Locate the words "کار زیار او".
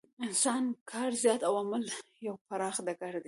0.91-1.53